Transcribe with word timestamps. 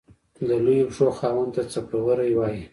د 0.47 0.49
لويو 0.65 0.87
پښو 0.91 1.07
خاوند 1.17 1.51
ته 1.55 1.61
څپړورے 1.71 2.29
وائي۔ 2.37 2.61